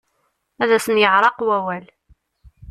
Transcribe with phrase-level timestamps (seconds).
[0.61, 1.85] Ad asen-yeεreq wawal.